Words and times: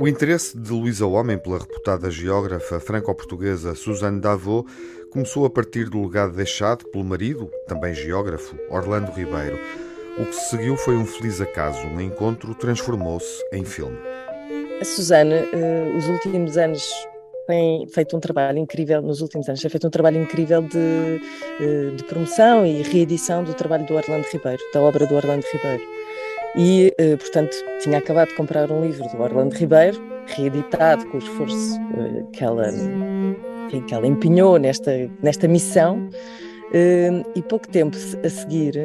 O 0.00 0.08
interesse 0.08 0.56
de 0.56 0.72
Luísa 0.72 1.04
Homem 1.04 1.36
pela 1.36 1.58
reputada 1.58 2.10
geógrafa 2.10 2.80
franco-portuguesa 2.80 3.74
Suzanne 3.74 4.18
Davot 4.18 4.66
começou 5.10 5.44
a 5.44 5.50
partir 5.50 5.90
do 5.90 6.02
legado 6.02 6.32
deixado 6.32 6.86
pelo 6.86 7.04
marido, 7.04 7.50
também 7.68 7.92
geógrafo, 7.92 8.56
Orlando 8.70 9.12
Ribeiro. 9.12 9.58
O 10.18 10.24
que 10.24 10.34
se 10.34 10.48
seguiu 10.48 10.74
foi 10.78 10.96
um 10.96 11.04
feliz 11.04 11.38
acaso. 11.42 11.86
Um 11.86 12.00
encontro 12.00 12.54
transformou-se 12.54 13.44
em 13.52 13.62
filme. 13.62 13.98
A 14.80 14.84
Suzanne, 14.86 15.34
uh, 15.34 15.98
os 15.98 16.08
últimos 16.08 16.56
anos 16.56 16.82
tem 17.50 17.86
feito 17.88 18.16
um 18.16 18.20
trabalho 18.20 18.58
incrível, 18.58 19.02
nos 19.02 19.20
últimos 19.20 19.48
anos, 19.48 19.60
tem 19.60 19.68
feito 19.68 19.86
um 19.86 19.90
trabalho 19.90 20.22
incrível 20.22 20.62
de, 20.62 20.78
uh, 20.78 21.96
de 21.96 22.04
promoção 22.04 22.64
e 22.64 22.82
reedição 22.82 23.42
do 23.42 23.52
trabalho 23.54 23.84
do 23.86 23.94
Orlando 23.94 24.26
Ribeiro, 24.32 24.62
da 24.72 24.80
obra 24.80 25.06
do 25.06 25.16
Orlando 25.16 25.44
Ribeiro. 25.52 25.82
E, 26.56 26.94
uh, 27.00 27.18
portanto, 27.18 27.56
tinha 27.80 27.98
acabado 27.98 28.28
de 28.28 28.36
comprar 28.36 28.70
um 28.70 28.82
livro 28.82 29.08
do 29.08 29.20
Orlando 29.20 29.54
Ribeiro, 29.56 30.00
reeditado 30.26 31.04
com 31.06 31.16
o 31.16 31.20
esforço 31.20 31.76
uh, 31.76 32.30
que, 32.30 32.44
ela, 32.44 32.68
que 33.68 33.94
ela 33.94 34.06
empenhou 34.06 34.56
nesta, 34.58 34.92
nesta 35.22 35.48
missão. 35.48 36.08
E 37.34 37.42
pouco 37.42 37.66
tempo 37.66 37.96
a 38.24 38.28
seguir, 38.28 38.76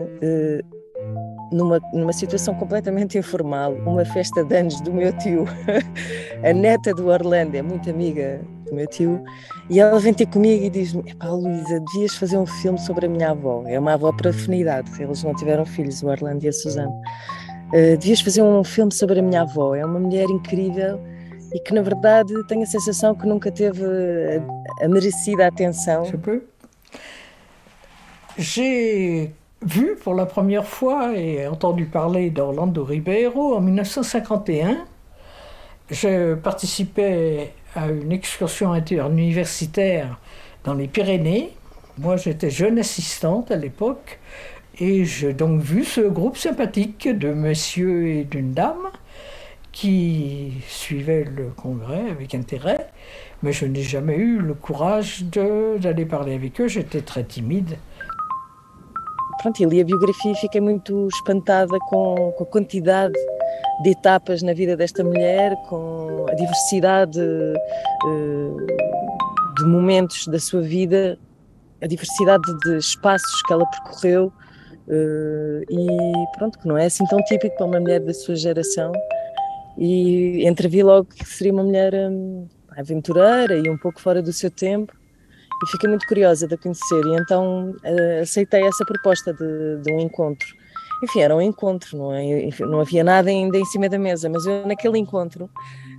numa, 1.52 1.80
numa 1.94 2.13
situação 2.13 2.55
completamente 2.55 3.16
informal, 3.16 3.73
uma 3.86 4.03
festa 4.05 4.44
de 4.44 4.58
anos 4.58 4.81
do 4.81 4.91
meu 4.91 5.16
tio, 5.20 5.45
a 6.44 6.52
neta 6.52 6.95
do 6.95 7.09
Orlando, 7.09 7.55
é 7.55 7.61
muito 7.61 7.88
amiga 7.88 8.41
meu 8.75 8.88
tio, 8.88 9.23
e 9.70 9.79
ela 9.79 9.99
vem 9.99 10.13
ter 10.13 10.27
comigo 10.27 10.65
e 10.65 10.70
diz-me: 10.70 11.09
Epá, 11.09 11.29
Luísa, 11.29 11.79
devias 11.79 12.16
fazer 12.16 12.38
um 12.38 12.45
filme 12.45 12.77
sobre 12.80 13.05
a 13.05 13.09
minha 13.09 13.31
avó. 13.31 13.63
É 13.66 13.80
uma 13.80 13.94
avó 13.94 14.11
para 14.11 14.30
afinidade, 14.30 14.91
eles 15.02 15.23
não 15.23 15.33
tiveram 15.36 15.66
filhos, 15.66 16.03
o 16.03 16.08
Orlando 16.08 16.44
e 16.45 16.50
a 16.50 16.53
Suzana. 16.53 16.91
Uh, 17.69 17.97
devias 17.97 18.22
fazer 18.22 18.44
um 18.44 18.63
filme 18.63 18.94
sobre 18.94 19.19
a 19.19 19.23
minha 19.23 19.41
avó. 19.41 19.75
É 19.75 19.85
uma 19.85 20.00
mulher 20.00 20.30
incrível 20.30 21.00
e 21.53 21.59
que, 21.59 21.73
na 21.73 21.81
verdade, 21.81 22.33
tenho 22.47 22.63
a 22.63 22.66
sensação 22.66 23.16
que 23.16 23.25
nunca 23.25 23.52
teve 23.52 23.83
a, 23.83 24.85
a 24.85 24.88
merecida 24.88 25.47
atenção. 25.47 26.03
J'ai 28.38 29.33
vu 29.61 29.95
pour 29.95 30.13
la 30.13 30.25
première 30.25 30.66
fois 30.66 31.16
et 31.16 31.47
entendu 31.47 31.85
parler 31.85 32.30
d'Orlando 32.30 32.83
Ribeiro 32.83 33.55
en 33.55 33.61
1951. 33.61 34.85
Je 35.89 36.35
participais 36.35 37.53
à 37.76 37.88
une 37.88 38.12
excursion 38.12 38.72
interuniversitaire 38.72 40.20
dans 40.64 40.73
les 40.73 40.88
Pyrénées. 40.88 41.52
Moi, 41.98 42.18
j'étais 42.18 42.50
jeune 42.50 42.80
assistante 42.80 43.52
à 43.52 43.56
l'époque 43.56 44.20
Et 44.80 45.06
j'ai 45.06 45.34
donc 45.34 45.62
vu 45.62 45.86
ce 45.86 46.02
groupe 46.02 46.36
sympathique 46.36 47.08
de 47.08 47.30
messieurs 47.30 48.08
et 48.08 48.23
d'une 48.26 48.52
dame 48.52 48.90
qui 49.72 50.52
suivaient 50.68 51.23
le 51.23 51.48
congrès 51.56 52.09
avec 52.09 52.36
intérêt, 52.36 52.90
mais 53.42 53.53
je 53.53 53.66
n'ai 53.66 53.84
jamais 53.84 54.16
eu 54.18 54.40
le 54.40 54.53
courage 54.53 55.23
d'aller 55.23 56.06
parler 56.06 56.34
avec 56.34 56.59
eux, 56.59 56.68
j'étais 56.68 57.02
très 57.02 57.23
timide. 57.23 57.78
Pronto, 59.40 59.64
e 59.64 59.66
li 59.68 59.80
a 59.80 59.84
biografia 59.86 60.34
e 60.56 60.59
muito 60.59 61.08
espantada 61.08 61.78
com, 61.90 62.34
de 63.84 63.89
etapas 63.92 64.42
na 64.42 64.53
vida 64.53 64.75
desta 64.78 65.03
mulher, 65.03 65.56
com 65.67 66.25
a 66.30 66.34
diversidade 66.34 67.20
uh, 67.20 68.67
de 69.58 69.64
momentos 69.66 70.28
da 70.28 70.39
sua 70.39 70.62
vida, 70.62 71.17
a 71.81 71.88
diversidade 71.88 72.44
de 72.64 72.78
espaços 72.78 73.42
que 73.44 73.53
ela 73.53 73.66
percorreu, 73.66 74.31
Uh, 74.88 75.66
e 75.67 76.38
pronto, 76.38 76.59
que 76.59 76.68
não 76.68 76.78
é 76.78 76.85
assim 76.85 77.06
tão 77.06 77.18
típico 77.24 77.56
para 77.57 77.66
uma 77.66 77.79
mulher 77.79 78.00
da 78.00 78.13
sua 78.13 78.35
geração. 78.35 78.91
E 79.78 80.47
entrevi 80.47 80.84
logo 80.84 81.06
que 81.06 81.25
seria 81.25 81.52
uma 81.52 81.63
mulher 81.63 81.94
um, 81.94 82.47
aventureira 82.78 83.56
e 83.56 83.69
um 83.69 83.78
pouco 83.78 84.00
fora 84.00 84.22
do 84.22 84.31
seu 84.31 84.50
tempo. 84.52 84.94
E 85.63 85.72
fiquei 85.72 85.90
muito 85.90 86.06
curiosa 86.08 86.47
de 86.47 86.53
a 86.53 86.58
conhecer. 86.58 87.03
E 87.06 87.16
então 87.19 87.74
aceitei 88.22 88.63
essa 88.63 88.85
proposta 88.85 89.34
de, 89.34 89.81
de, 89.81 89.94
um 89.94 90.00
encontro. 90.00 90.47
Enfim, 91.03 91.22
era 91.22 91.35
um 91.35 91.41
encontro, 91.41 91.97
não, 91.97 92.13
é? 92.13 92.45
Enfim, 92.45 92.63
não 92.63 92.79
havia 92.79 93.03
nada 93.03 93.29
ainda 93.29 93.57
em 93.57 93.66
cima 93.66 93.89
da 93.89 94.00
mesa, 94.00 94.29
mas 94.29 94.45
eu 94.45 94.66
naquele 94.66 94.97
encontro 94.97 95.50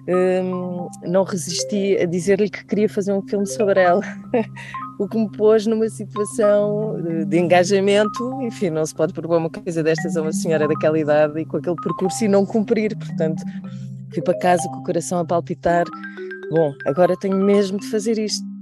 um, 0.08 0.88
não 1.08 1.24
resisti 1.24 1.96
a 2.00 2.06
dizer-lhe 2.06 2.48
que 2.48 2.64
queria 2.64 2.88
fazer 2.88 3.12
um 3.12 3.22
filme 3.22 3.46
sobre 3.46 3.80
ela, 3.80 4.02
o 4.98 5.08
que 5.08 5.18
me 5.18 5.30
pôs 5.30 5.66
numa 5.66 5.88
situação 5.88 7.00
de, 7.02 7.24
de, 7.24 7.38
engajamento. 7.38 8.42
Enfim, 8.42 8.70
não 8.70 8.86
se 8.86 8.94
pode 8.94 9.12
propor 9.12 9.38
uma 9.38 9.50
coisa 9.50 9.82
destas 9.82 10.16
a 10.16 10.22
uma 10.22 10.32
senhora 10.32 10.68
daquela 10.68 10.98
idade 10.98 11.40
e 11.40 11.44
com 11.44 11.56
aquele 11.56 11.76
percurso 11.76 12.24
e 12.24 12.28
não 12.28 12.46
cumprir. 12.46 12.96
Portanto, 12.96 13.42
fui 14.12 14.22
para 14.22 14.38
casa 14.38 14.62
com 14.68 14.78
o 14.78 14.84
coração 14.84 15.18
a 15.18 15.24
palpitar. 15.24 15.84
Bom, 16.50 16.72
agora 16.86 17.16
tenho 17.18 17.36
mesmo 17.36 17.78
de 17.78 17.90
fazer 17.90 18.18
isto. 18.18 18.55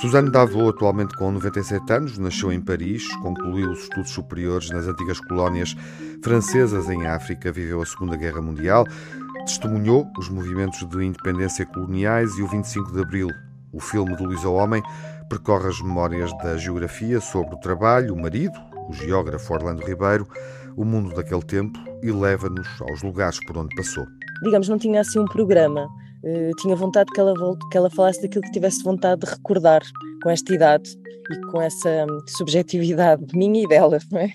Suzanne 0.00 0.30
Davot, 0.30 0.70
atualmente 0.70 1.16
com 1.16 1.30
97 1.30 1.92
anos, 1.92 2.18
nasceu 2.18 2.52
em 2.52 2.60
Paris, 2.60 3.06
concluiu 3.16 3.70
os 3.70 3.84
estudos 3.84 4.10
superiores 4.10 4.70
nas 4.70 4.86
antigas 4.86 5.20
colónias 5.20 5.76
francesas 6.22 6.90
em 6.90 7.06
África, 7.06 7.52
viveu 7.52 7.80
a 7.80 7.86
Segunda 7.86 8.16
Guerra 8.16 8.42
Mundial, 8.42 8.84
testemunhou 9.46 10.10
os 10.18 10.28
movimentos 10.28 10.84
de 10.88 11.04
independência 11.04 11.64
coloniais 11.64 12.36
e 12.36 12.42
o 12.42 12.46
25 12.48 12.92
de 12.92 13.00
Abril. 13.00 13.28
O 13.72 13.80
filme 13.80 14.16
de 14.16 14.24
Luísa 14.24 14.48
Homem 14.48 14.82
percorre 15.28 15.68
as 15.68 15.80
memórias 15.80 16.36
da 16.38 16.56
geografia 16.56 17.20
sobre 17.20 17.54
o 17.54 17.60
trabalho, 17.60 18.14
o 18.14 18.20
marido, 18.20 18.58
o 18.88 18.92
geógrafo 18.92 19.54
Orlando 19.54 19.84
Ribeiro, 19.86 20.26
o 20.76 20.84
mundo 20.84 21.14
daquele 21.14 21.42
tempo 21.42 21.78
e 22.02 22.10
leva-nos 22.10 22.68
aos 22.80 23.02
lugares 23.02 23.38
por 23.46 23.56
onde 23.56 23.74
passou. 23.76 24.04
Digamos, 24.42 24.68
não 24.68 24.78
tinha 24.78 25.00
assim 25.00 25.20
um 25.20 25.24
programa. 25.24 25.86
Uh, 26.24 26.50
tinha 26.60 26.74
vontade 26.74 27.10
que 27.12 27.20
ela, 27.20 27.34
que 27.70 27.76
ela 27.76 27.90
falasse 27.90 28.22
daquilo 28.22 28.42
que 28.42 28.52
tivesse 28.52 28.82
vontade 28.82 29.20
de 29.20 29.30
recordar 29.30 29.82
com 30.22 30.30
esta 30.30 30.54
idade 30.54 30.90
e 31.30 31.40
com 31.50 31.60
essa 31.60 32.06
hum, 32.08 32.20
subjetividade 32.26 33.22
minha 33.34 33.62
e 33.62 33.68
dela, 33.68 33.98
não 34.10 34.20
é? 34.20 34.26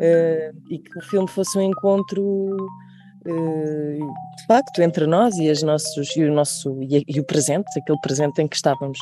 Uh, 0.00 0.56
e 0.70 0.78
que 0.78 0.98
o 0.98 1.02
filme 1.02 1.28
fosse 1.28 1.58
um 1.58 1.62
encontro 1.62 2.56
eh, 3.26 3.98
de 4.38 4.46
facto 4.46 4.80
entre 4.80 5.06
nós 5.06 5.36
e, 5.36 5.50
as 5.50 5.62
nossos, 5.62 6.16
e, 6.16 6.24
o 6.24 6.32
nosso, 6.32 6.82
e, 6.82 7.04
e, 7.06 7.20
o 7.20 7.24
presente, 7.24 7.66
aquele 7.78 7.98
presente 8.00 8.40
em 8.40 8.48
que 8.48 8.56
estávamos. 8.56 8.98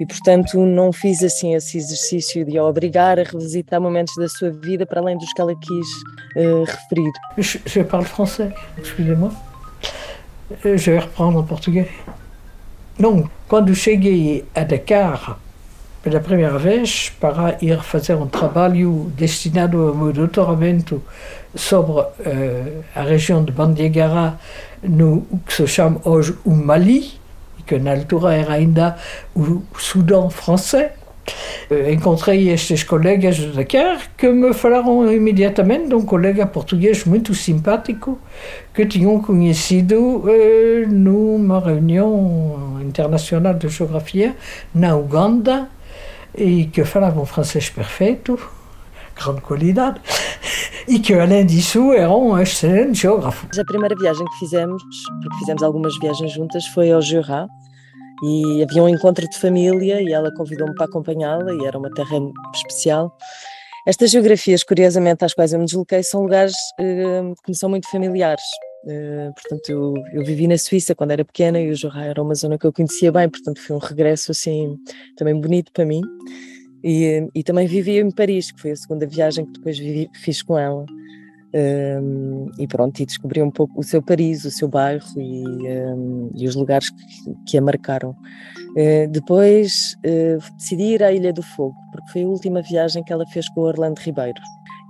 E 0.00 0.06
portanto 0.06 0.58
não 0.64 0.92
fiz 0.92 1.22
assim 1.22 1.54
esse 1.54 1.76
exercício 1.76 2.44
de 2.44 2.56
a 2.56 2.64
obrigar 2.64 3.18
a 3.18 3.24
revisitar 3.24 3.80
momentos 3.80 4.14
da 4.16 4.28
sua 4.28 4.50
vida 4.50 4.86
para 4.86 5.00
além 5.00 5.18
dos 5.18 5.32
que 5.32 5.40
ela 5.40 5.54
quis 5.54 5.88
uh, 6.36 6.64
referir. 6.64 7.12
Je, 7.36 7.60
je 7.66 7.84
parle 7.84 8.06
français, 8.06 8.54
excusez-moi. 8.78 9.47
Euh, 10.50 10.76
je 10.78 10.90
vais 10.90 10.98
reprendre 10.98 11.38
en 11.38 11.42
portugais. 11.42 11.88
Donc, 12.98 13.26
quando 13.48 13.74
cheguei 13.74 14.44
a 14.54 14.64
Dakar, 14.64 15.38
pela 16.02 16.20
primeira 16.20 16.58
vez, 16.58 17.12
para 17.20 17.58
ir 17.60 17.82
fazer 17.82 18.14
um 18.14 18.26
trabalho 18.26 19.12
destinado 19.16 19.88
ao 19.88 19.94
meu 19.94 20.12
doutoramento 20.12 21.02
sobre 21.54 21.92
uh, 21.92 22.84
a 22.94 23.02
região 23.02 23.44
de 23.44 23.52
Bandiagara, 23.52 24.38
no 24.82 25.26
que 25.46 25.52
se 25.52 25.66
chama 25.66 26.00
hoje 26.04 26.34
o 26.44 26.50
Mali, 26.50 27.12
que 27.66 27.78
na 27.78 27.92
altura 27.92 28.34
era 28.34 28.54
ainda 28.54 28.96
o 29.34 29.62
Sudão 29.76 30.30
francês. 30.30 30.92
Uh, 31.70 31.90
encontrei 31.90 32.48
estes 32.48 32.82
colegas 32.82 33.36
de 33.36 33.52
Dakar 33.52 34.10
que 34.16 34.28
me 34.28 34.54
falaram 34.54 35.12
imediatamente 35.12 35.88
de 35.88 35.94
um 35.94 36.02
colega 36.02 36.46
português 36.46 37.04
muito 37.04 37.34
simpático 37.34 38.18
que 38.72 38.86
tinham 38.86 39.20
conhecido 39.20 39.96
uh, 39.96 40.88
numa 40.88 41.60
reunião 41.60 42.80
internacional 42.80 43.54
de 43.54 43.68
geografia 43.68 44.34
na 44.74 44.96
Uganda 44.96 45.68
e 46.34 46.64
que 46.66 46.84
falava 46.84 47.20
um 47.20 47.26
francês 47.26 47.68
perfeito 47.68 48.38
grande 49.18 49.40
qualidade, 49.40 50.00
e 50.86 50.98
que 50.98 51.12
além 51.14 51.44
disso 51.44 51.92
era 51.92 52.10
um 52.10 52.38
excelente 52.38 53.00
geógrafo. 53.00 53.46
A 53.58 53.64
primeira 53.64 53.94
viagem 53.96 54.24
que 54.24 54.38
fizemos, 54.38 54.82
porque 55.22 55.38
fizemos 55.40 55.62
algumas 55.62 55.98
viagens 55.98 56.32
juntas, 56.32 56.66
foi 56.68 56.92
ao 56.92 57.02
Jura, 57.02 57.46
e 58.22 58.62
havia 58.62 58.82
um 58.82 58.88
encontro 58.88 59.28
de 59.28 59.38
família 59.38 60.00
e 60.02 60.12
ela 60.12 60.32
convidou-me 60.34 60.74
para 60.74 60.86
acompanhá-la 60.86 61.52
e 61.54 61.66
era 61.66 61.78
uma 61.78 61.90
terra 61.90 62.18
especial. 62.54 63.16
Estas 63.86 64.10
geografias, 64.10 64.62
curiosamente, 64.62 65.24
às 65.24 65.32
quais 65.32 65.52
eu 65.52 65.58
me 65.58 65.64
desloquei, 65.64 66.02
são 66.02 66.22
lugares 66.22 66.54
uh, 66.78 67.34
que 67.42 67.50
me 67.50 67.54
são 67.54 67.70
muito 67.70 67.88
familiares. 67.90 68.42
Uh, 68.84 69.32
portanto, 69.34 69.68
eu, 69.70 69.94
eu, 70.12 70.24
vivi 70.24 70.46
na 70.46 70.58
Suíça 70.58 70.94
quando 70.94 71.12
era 71.12 71.24
pequena 71.24 71.58
e 71.60 71.70
o 71.70 71.74
Jura 71.74 72.04
era 72.04 72.22
uma 72.22 72.34
zona 72.34 72.58
que 72.58 72.66
eu 72.66 72.72
conhecia 72.72 73.10
bem, 73.10 73.28
portanto 73.28 73.60
foi 73.60 73.74
um 73.74 73.78
regresso 73.78 74.30
assim 74.30 74.76
também 75.16 75.40
bonito 75.40 75.72
para 75.72 75.84
mim. 75.84 76.02
E, 76.84 77.26
e 77.34 77.42
também 77.42 77.66
vivi 77.66 77.98
em 77.98 78.10
Paris, 78.10 78.52
que 78.52 78.60
foi 78.60 78.70
a 78.72 78.76
segunda 78.76 79.06
viagem 79.06 79.44
que 79.46 79.52
depois 79.52 79.78
vivi, 79.78 80.08
fiz 80.14 80.42
com 80.42 80.58
ela. 80.58 80.84
Um, 81.54 82.50
e 82.58 82.66
pronto, 82.66 83.00
e 83.00 83.06
descobri 83.06 83.42
um 83.42 83.50
pouco 83.50 83.80
o 83.80 83.82
seu 83.82 84.02
Paris, 84.02 84.44
o 84.44 84.50
seu 84.50 84.68
bairro 84.68 85.06
e, 85.16 85.44
um, 85.66 86.30
e 86.34 86.46
os 86.46 86.54
lugares 86.54 86.90
que, 86.90 87.34
que 87.46 87.58
a 87.58 87.62
marcaram. 87.62 88.10
Uh, 88.10 89.08
depois 89.10 89.96
uh, 90.04 90.56
decidi 90.56 90.94
ir 90.94 91.02
à 91.02 91.10
Ilha 91.10 91.32
do 91.32 91.42
Fogo, 91.42 91.76
porque 91.90 92.12
foi 92.12 92.22
a 92.24 92.28
última 92.28 92.60
viagem 92.60 93.02
que 93.02 93.12
ela 93.12 93.26
fez 93.28 93.48
com 93.48 93.62
o 93.62 93.64
Orlando 93.64 93.98
Ribeiro. 93.98 94.40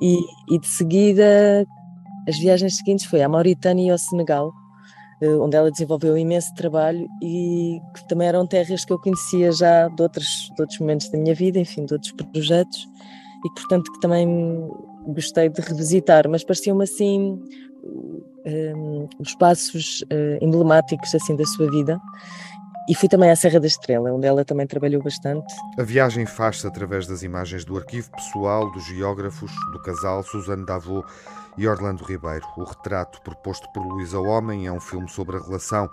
E, 0.03 0.17
e 0.53 0.59
de 0.59 0.67
seguida, 0.67 1.67
as 2.29 2.39
viagens 2.39 2.77
seguintes 2.77 3.07
foi 3.07 3.23
à 3.23 3.29
Mauritânia 3.29 3.87
e 3.87 3.91
ao 3.91 3.99
Senegal, 3.99 4.53
uh, 5.23 5.41
onde 5.41 5.57
ela 5.57 5.71
desenvolveu 5.71 6.19
imenso 6.19 6.53
trabalho 6.55 7.09
e 7.23 7.81
que 7.95 8.09
também 8.09 8.27
eram 8.27 8.45
terras 8.45 8.85
que 8.85 8.93
eu 8.93 8.99
conhecia 8.99 9.53
já 9.53 9.87
de 9.87 10.03
outros, 10.03 10.51
de 10.57 10.61
outros 10.61 10.81
momentos 10.81 11.09
da 11.09 11.19
minha 11.19 11.37
vida, 11.37 11.61
enfim, 11.61 11.85
de 11.85 11.93
outros 11.93 12.11
projetos, 12.11 12.89
e 13.47 13.55
portanto 13.55 13.93
que 13.93 14.01
também 14.01 14.27
gostei 15.13 15.49
de 15.49 15.61
revisitar, 15.61 16.29
mas 16.29 16.45
pareciam-me 16.45 16.85
assim 16.85 17.43
um, 17.85 19.09
os 19.19 19.35
passos 19.37 20.03
uh, 20.03 20.45
emblemáticos 20.45 21.15
assim 21.15 21.37
da 21.37 21.45
sua 21.45 21.71
vida. 21.71 22.01
E 22.89 22.95
fui 22.95 23.09
também 23.09 23.31
à 23.31 23.37
Serra 23.37 23.61
da 23.61 23.67
Estrela, 23.67 24.11
onde 24.11 24.27
ela 24.27 24.47
também 24.47 24.67
trabalhou 24.67 25.03
bastante. 25.03 25.55
A 25.79 25.83
viagem 25.83 26.25
faz-se 26.25 26.67
através 26.67 27.07
das 27.07 27.23
imagens 27.23 27.63
do 27.63 27.77
arquivo 27.77 28.11
pessoal 28.13 28.71
dos 28.73 28.83
geógrafos 28.87 29.53
do 29.73 29.83
casal 29.83 30.23
Suzano 30.23 30.65
Davô 30.65 31.05
e 31.59 31.69
Orlando 31.69 32.03
Ribeiro. 32.03 32.47
O 32.57 32.65
retrato 32.65 33.21
proposto 33.21 33.71
por 33.75 33.87
Luísa 33.87 34.19
Homem 34.19 34.67
é 34.67 34.73
um 34.73 34.81
filme 34.81 35.07
sobre 35.07 35.37
a 35.37 35.41
relação 35.41 35.91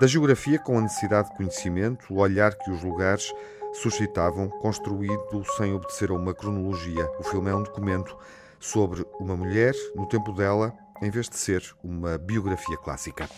da 0.00 0.06
geografia 0.06 0.58
com 0.58 0.78
a 0.78 0.80
necessidade 0.80 1.28
de 1.28 1.36
conhecimento, 1.36 2.06
o 2.08 2.20
olhar 2.20 2.54
que 2.56 2.70
os 2.70 2.82
lugares 2.82 3.30
suscitavam, 3.74 4.48
construído 4.48 5.44
sem 5.58 5.74
obedecer 5.74 6.10
a 6.10 6.14
uma 6.14 6.32
cronologia. 6.32 7.06
O 7.18 7.22
filme 7.22 7.50
é 7.50 7.54
um 7.54 7.62
documento 7.62 8.16
sobre 8.60 9.04
uma 9.18 9.36
mulher 9.36 9.74
no 9.96 10.06
tempo 10.06 10.32
dela, 10.32 10.72
em 11.02 11.10
vez 11.10 11.28
de 11.28 11.36
ser 11.36 11.64
uma 11.82 12.18
biografia 12.18 12.76
clássica. 12.76 13.28